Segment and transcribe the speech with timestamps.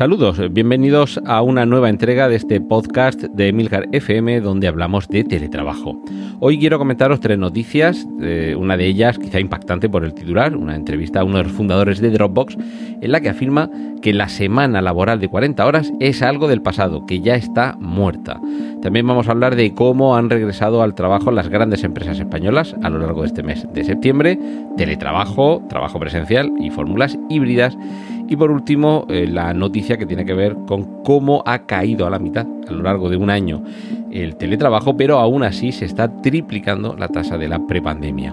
[0.00, 5.24] Saludos, bienvenidos a una nueva entrega de este podcast de Milcar FM donde hablamos de
[5.24, 6.02] teletrabajo.
[6.38, 10.74] Hoy quiero comentaros tres noticias, eh, una de ellas quizá impactante por el titular, una
[10.74, 12.56] entrevista a uno de los fundadores de Dropbox
[13.02, 13.68] en la que afirma
[14.00, 18.40] que la semana laboral de 40 horas es algo del pasado, que ya está muerta.
[18.80, 22.88] También vamos a hablar de cómo han regresado al trabajo las grandes empresas españolas a
[22.88, 24.38] lo largo de este mes de septiembre,
[24.78, 27.76] teletrabajo, trabajo presencial y fórmulas híbridas.
[28.30, 32.10] Y por último, eh, la noticia que tiene que ver con cómo ha caído a
[32.10, 33.64] la mitad a lo largo de un año
[34.12, 38.32] el teletrabajo, pero aún así se está triplicando la tasa de la prepandemia.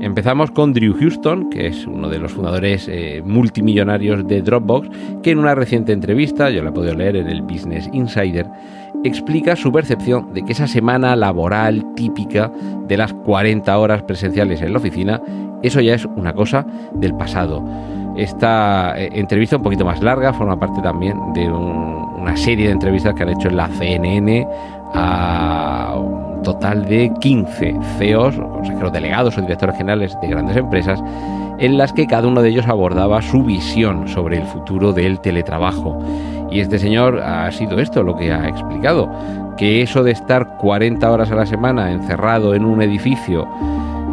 [0.00, 4.90] Empezamos con Drew Houston, que es uno de los fundadores eh, multimillonarios de Dropbox,
[5.22, 8.46] que en una reciente entrevista, yo la he podido leer en el Business Insider,
[9.02, 12.52] explica su percepción de que esa semana laboral típica
[12.86, 15.22] de las 40 horas presenciales en la oficina,
[15.62, 17.64] eso ya es una cosa del pasado.
[18.18, 23.14] Esta eh, entrevista un poquito más larga forma parte también de una serie de entrevistas
[23.14, 24.46] que han hecho en la CNN
[24.92, 31.00] a un total de 15 CEOs, consejeros delegados o directores generales de grandes empresas,
[31.58, 35.96] en las que cada uno de ellos abordaba su visión sobre el futuro del teletrabajo.
[36.50, 39.08] Y este señor ha sido esto lo que ha explicado,
[39.56, 43.46] que eso de estar 40 horas a la semana encerrado en un edificio,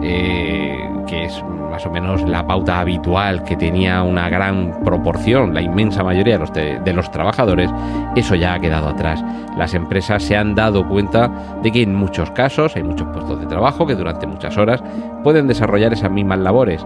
[0.08, 0.78] eh,
[1.08, 6.04] que es más o menos la pauta habitual que tenía una gran proporción, la inmensa
[6.04, 7.70] mayoría de los, trabajadores,
[8.16, 9.24] eso ya ha quedado atrás.
[9.58, 11.30] Las empresas se han dado cuenta
[11.64, 14.84] de que en muchos casos hay muchos puestos de trabajo que durante muchas horas
[15.24, 16.86] pueden desarrollar esas mismas labores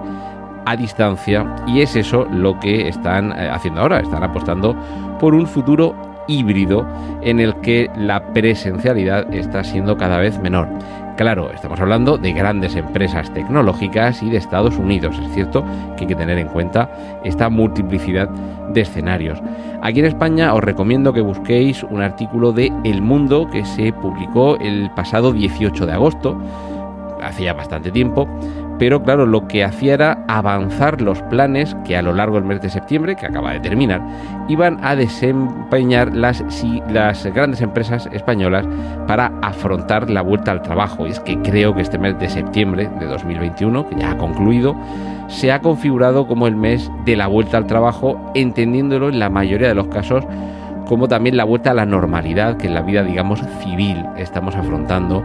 [0.66, 4.76] a distancia y es eso lo que están eh, haciendo ahora, están apostando
[5.20, 5.94] por un futuro
[6.28, 6.86] híbrido
[7.22, 10.70] en el que la presencialidad está siendo cada vez menor.
[11.20, 15.20] Claro, estamos hablando de grandes empresas tecnológicas y de Estados Unidos.
[15.22, 15.66] Es cierto
[15.98, 16.90] que hay que tener en cuenta
[17.26, 19.38] esta multiplicidad de escenarios.
[19.82, 24.56] Aquí en España os recomiendo que busquéis un artículo de El Mundo que se publicó
[24.62, 26.38] el pasado 18 de agosto,
[27.22, 28.28] hace ya bastante tiempo,
[28.80, 32.62] pero claro, lo que hacía era avanzar los planes que a lo largo del mes
[32.62, 34.02] de septiembre, que acaba de terminar,
[34.48, 36.44] iban a desempeñar las,
[36.90, 38.66] las grandes empresas españolas
[39.06, 41.06] para afrontar la vuelta al trabajo.
[41.06, 44.76] Y es que creo que este mes de septiembre de 2021, que ya ha concluido,
[45.28, 49.68] se ha configurado como el mes de la vuelta al trabajo, entendiéndolo en la mayoría
[49.68, 50.26] de los casos
[50.90, 55.24] como también la vuelta a la normalidad que en la vida, digamos, civil estamos afrontando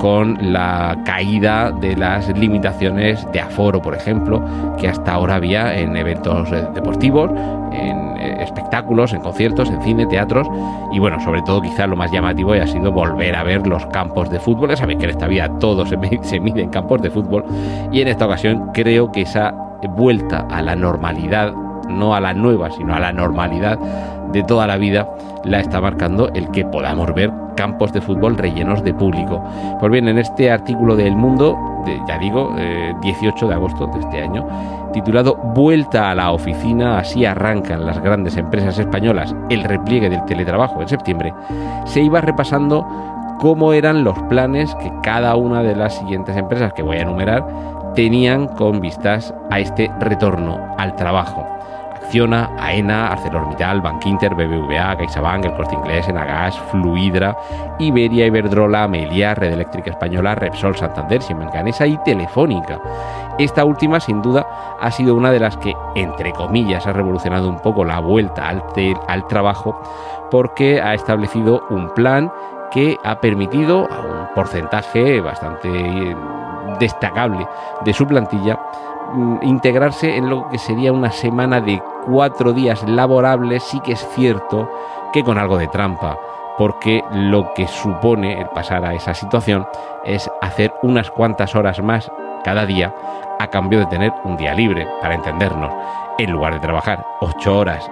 [0.00, 4.42] con la caída de las limitaciones de aforo, por ejemplo,
[4.78, 7.30] que hasta ahora había en eventos eh, deportivos,
[7.72, 10.48] en eh, espectáculos, en conciertos, en cine, teatros
[10.90, 14.30] y bueno, sobre todo quizá lo más llamativo ha sido volver a ver los campos
[14.30, 14.70] de fútbol.
[14.70, 17.44] Ya sabéis que en esta vida todo se, se mide en campos de fútbol
[17.92, 19.54] y en esta ocasión creo que esa
[19.86, 21.52] vuelta a la normalidad,
[21.90, 23.78] no a la nueva, sino a la normalidad
[24.32, 25.08] de toda la vida,
[25.44, 29.42] la está marcando el que podamos ver campos de fútbol rellenos de público.
[29.78, 31.58] Pues bien, en este artículo de El Mundo,
[32.06, 32.54] ya digo,
[33.02, 34.46] 18 eh, de agosto de este año,
[34.92, 40.80] titulado Vuelta a la oficina, así arrancan las grandes empresas españolas el repliegue del teletrabajo
[40.80, 41.34] en septiembre,
[41.84, 42.86] se iba repasando
[43.38, 47.46] cómo eran los planes que cada una de las siguientes empresas que voy a enumerar
[47.94, 51.46] tenían con vistas a este retorno al trabajo.
[52.12, 57.36] AENA, ArcelorMittal, Bankinter, BBVA, CaixaBank, El Corte Inglés, Enagas, Fluidra,
[57.78, 62.80] Iberia, Iberdrola, Amelia, Red Eléctrica Española, Repsol, Santander, Siemens Gamesa y Telefónica.
[63.38, 64.46] Esta última, sin duda,
[64.80, 68.62] ha sido una de las que, entre comillas, ha revolucionado un poco la vuelta al,
[69.06, 69.80] al trabajo
[70.30, 72.32] porque ha establecido un plan
[72.70, 76.16] que ha permitido a un porcentaje bastante eh,
[76.78, 77.46] destacable
[77.84, 78.58] de su plantilla
[79.12, 84.08] mm, integrarse en lo que sería una semana de cuatro días laborables, sí que es
[84.14, 84.70] cierto
[85.12, 86.18] que con algo de trampa,
[86.58, 89.66] porque lo que supone el pasar a esa situación
[90.04, 92.10] es hacer unas cuantas horas más
[92.44, 92.94] cada día
[93.38, 95.72] a cambio de tener un día libre, para entendernos.
[96.18, 97.90] En lugar de trabajar ocho horas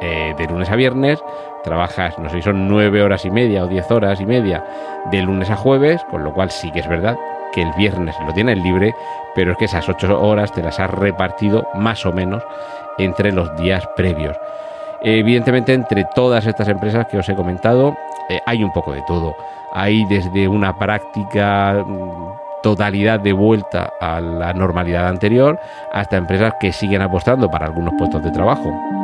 [0.00, 1.22] eh, de lunes a viernes,
[1.62, 4.64] trabajas, no sé si son nueve horas y media o diez horas y media
[5.10, 7.18] de lunes a jueves, con lo cual sí que es verdad
[7.56, 8.94] que el viernes lo tienes libre,
[9.34, 12.42] pero es que esas ocho horas te las has repartido más o menos
[12.98, 14.36] entre los días previos.
[15.00, 17.96] Evidentemente, entre todas estas empresas que os he comentado,
[18.28, 19.34] eh, hay un poco de todo.
[19.72, 25.58] Hay desde una práctica mm, totalidad de vuelta a la normalidad anterior
[25.92, 28.95] hasta empresas que siguen apostando para algunos puestos de trabajo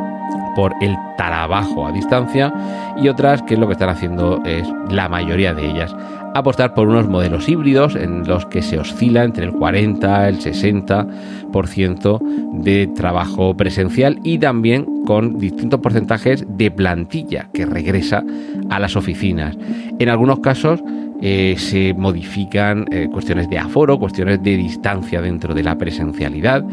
[0.55, 2.53] por el trabajo a distancia
[3.01, 5.95] y otras que lo que están haciendo es la mayoría de ellas
[6.33, 12.19] apostar por unos modelos híbridos en los que se oscila entre el 40 el 60%
[12.61, 18.23] de trabajo presencial y también con distintos porcentajes de plantilla que regresa
[18.69, 19.57] a las oficinas.
[19.99, 20.81] En algunos casos
[21.21, 26.65] eh, se modifican eh, cuestiones de aforo, cuestiones de distancia dentro de la presencialidad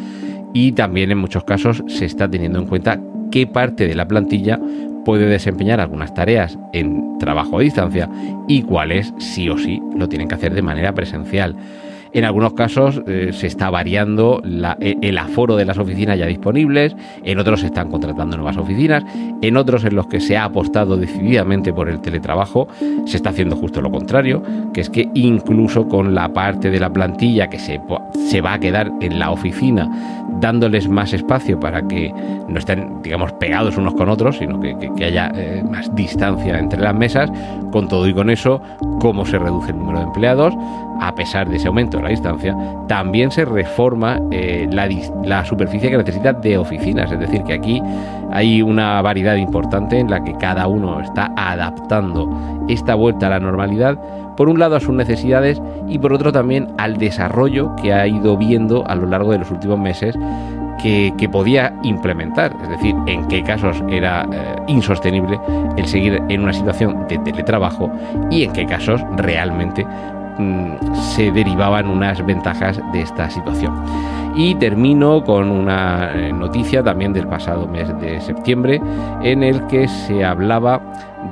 [0.52, 2.98] y también en muchos casos se está teniendo en cuenta
[3.30, 4.58] qué parte de la plantilla
[5.04, 8.08] puede desempeñar algunas tareas en trabajo a distancia
[8.48, 11.56] y cuáles sí o sí lo tienen que hacer de manera presencial.
[12.12, 14.42] En algunos casos eh, se está variando
[14.80, 19.04] e, el aforo de las oficinas ya disponibles, en otros se están contratando nuevas oficinas,
[19.42, 22.68] en otros en los que se ha apostado decididamente por el teletrabajo,
[23.06, 24.42] se está haciendo justo lo contrario,
[24.74, 27.80] que es que incluso con la parte de la plantilla que se,
[28.28, 29.88] se va a quedar en la oficina,
[30.40, 32.12] dándoles más espacio para que
[32.48, 36.94] no estén, digamos, pegados unos con otros, sino que, haya eh, más distancia entre las
[36.94, 37.30] mesas,
[37.70, 38.60] con todo y con eso,
[39.00, 40.54] cómo se reduce el número de empleados,
[41.00, 42.56] a pesar de ese aumento de la distancia,
[42.86, 47.10] también se reforma eh, la, superficie que necesita de oficinas.
[47.10, 47.82] Es decir, que aquí
[48.30, 52.28] hay una variedad importante en la que cada uno está adaptando
[52.68, 53.98] esta vuelta a la normalidad,
[54.36, 58.36] por un lado a sus necesidades y por otro también al desarrollo que ha ido
[58.36, 60.16] viendo a lo largo de los últimos meses
[60.82, 65.38] que, podía implementar, es decir, en qué casos era eh, insostenible
[65.76, 67.90] el seguir en una situación de teletrabajo
[68.30, 69.86] y en qué casos realmente
[71.14, 73.74] se derivaban unas ventajas de esta situación.
[74.36, 78.80] Y termino con una eh, noticia también del pasado mes de septiembre
[79.22, 80.80] en el que se hablaba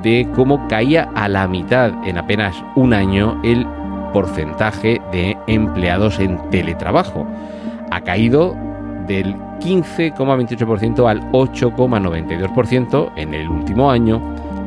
[0.03, 3.65] de cómo caía a la mitad en apenas un año el
[4.13, 7.25] porcentaje de empleados en teletrabajo.
[7.91, 8.55] Ha caído
[9.07, 14.21] del 15,28% al 8,92% en el último año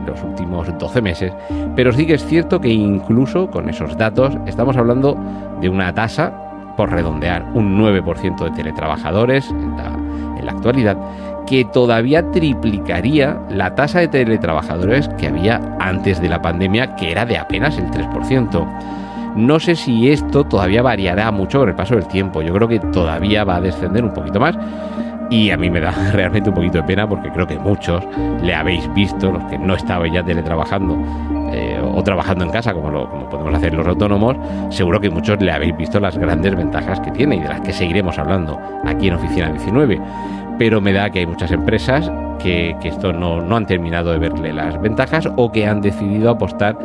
[0.06, 1.32] los últimos 12 meses,
[1.76, 5.16] pero sí que es cierto que incluso con esos datos estamos hablando
[5.60, 6.32] de una tasa,
[6.76, 10.96] por redondear, un 9% de teletrabajadores en la, actualidad,
[11.46, 17.24] que todavía triplicaría la tasa de teletrabajadores que había antes de la pandemia, que era
[17.24, 18.66] de apenas el 3%.
[19.36, 22.42] No sé si esto todavía variará mucho con el paso del tiempo.
[22.42, 24.56] Yo creo que todavía va a descender un poquito más.
[25.30, 28.04] Y a mí me da realmente un poquito de pena porque creo que muchos
[28.42, 30.98] le habéis visto, los que no estaban ya teletrabajando
[31.52, 34.36] eh, o trabajando en casa, como, lo, como podemos hacer los autónomos,
[34.70, 37.72] seguro que muchos le habéis visto las grandes ventajas que tiene y de las que
[37.72, 40.00] seguiremos hablando aquí en Oficina 19.
[40.58, 44.52] Pero me da que hay muchas empresas que, esto no, no, han terminado de verle
[44.52, 46.76] las ventajas o que han decidido apostar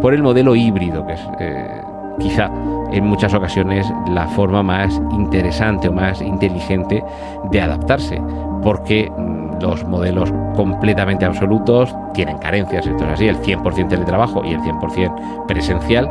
[0.00, 1.82] por el modelo híbrido, que es eh,
[2.18, 2.50] quizá
[2.92, 7.02] en muchas ocasiones la forma más interesante o más inteligente
[7.50, 8.20] de adaptarse,
[8.62, 14.52] porque mm, los modelos completamente absolutos tienen carencias, esto es así, el 100% teletrabajo y
[14.52, 16.10] el 100% presencial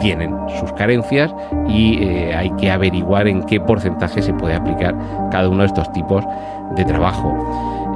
[0.00, 1.34] tienen sus carencias
[1.68, 4.94] y eh, hay que averiguar en qué porcentaje se puede aplicar
[5.30, 6.24] cada uno de estos tipos
[6.76, 7.32] de trabajo.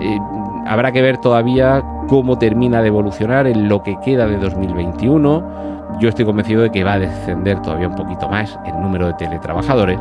[0.01, 0.19] Eh,
[0.67, 6.09] habrá que ver todavía cómo termina de evolucionar en lo que queda de 2021 yo
[6.09, 9.99] estoy convencido de que va a descender todavía un poquito más el número de teletrabajadores,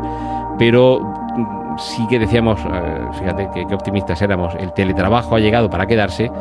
[0.57, 5.85] pero mm, sí que decíamos, eh, fíjate qué optimistas éramos, el teletrabajo ha llegado para
[5.85, 6.31] quedarse,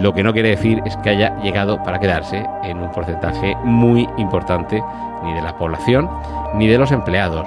[0.00, 4.08] lo que no quiere decir es que haya llegado para quedarse en un porcentaje muy
[4.16, 4.82] importante
[5.22, 6.08] ni de la población
[6.54, 7.46] ni de los empleados,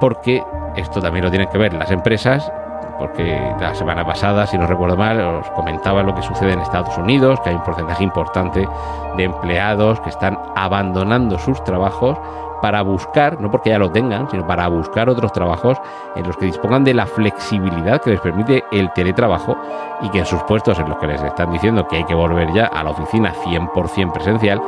[0.00, 0.42] porque
[0.76, 2.50] esto también lo tienen que ver las empresas
[2.98, 6.96] porque la semana pasada, si no recuerdo mal, os comentaba lo que sucede en Estados
[6.96, 8.68] Unidos, que hay un porcentaje importante
[9.16, 12.18] de empleados que están abandonando sus trabajos
[12.64, 15.76] para buscar, no porque ya lo tengan, sino para buscar otros trabajos
[16.16, 19.54] en los que dispongan de la flexibilidad que les permite el teletrabajo
[20.00, 22.50] y que en sus puestos en los que les están diciendo que hay que volver
[22.54, 24.62] ya a la oficina 100% presencial,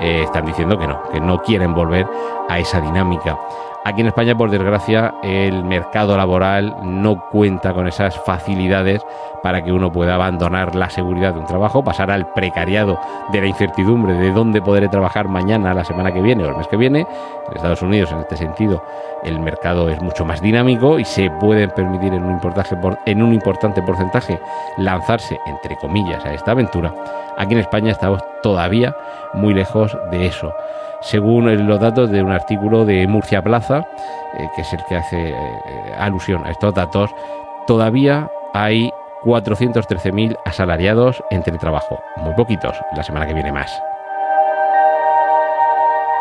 [0.00, 2.06] eh, están diciendo que no, que no quieren volver
[2.48, 3.36] a esa dinámica.
[3.84, 9.02] Aquí en España, por desgracia, el mercado laboral no cuenta con esas facilidades
[9.42, 12.96] para que uno pueda abandonar la seguridad de un trabajo, pasar al precariado
[13.32, 16.68] de la incertidumbre de dónde podré trabajar mañana, la semana que viene o el mes
[16.68, 17.00] que viene.
[17.00, 18.84] En Estados Unidos, en este sentido,
[19.24, 22.40] el mercado es mucho más dinámico y se pueden permitir en un
[23.04, 24.38] en un importante porcentaje
[24.78, 26.94] lanzarse, entre comillas, a esta aventura.
[27.36, 28.94] Aquí en España estamos todavía
[29.34, 30.54] muy lejos de eso
[31.02, 33.86] según los datos de un artículo de Murcia Plaza,
[34.38, 35.34] eh, que es el que hace eh,
[35.98, 37.10] alusión a estos datos,
[37.66, 38.90] todavía hay
[39.24, 42.00] 413.000 asalariados en teletrabajo.
[42.16, 43.70] Muy poquitos, la semana que viene más.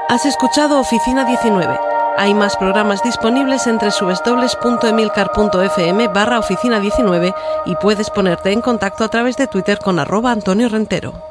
[0.10, 1.80] Has escuchado Oficina 19.
[2.18, 7.34] Hay más programas disponibles entre www.emilcar.fm barra oficina 19
[7.66, 11.31] y puedes ponerte en contacto a través de Twitter con arroba Antonio Rentero.